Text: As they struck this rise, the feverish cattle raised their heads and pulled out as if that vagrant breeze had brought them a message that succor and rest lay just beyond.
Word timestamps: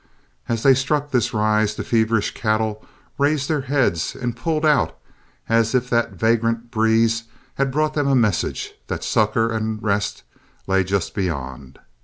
As 0.49 0.63
they 0.63 0.73
struck 0.73 1.11
this 1.11 1.31
rise, 1.31 1.75
the 1.75 1.83
feverish 1.83 2.33
cattle 2.33 2.83
raised 3.19 3.47
their 3.47 3.61
heads 3.61 4.15
and 4.15 4.35
pulled 4.35 4.65
out 4.65 4.97
as 5.47 5.75
if 5.75 5.91
that 5.91 6.13
vagrant 6.13 6.71
breeze 6.71 7.25
had 7.53 7.69
brought 7.69 7.93
them 7.93 8.07
a 8.07 8.15
message 8.15 8.73
that 8.87 9.03
succor 9.03 9.51
and 9.51 9.83
rest 9.83 10.23
lay 10.65 10.83
just 10.83 11.13
beyond. 11.13 11.77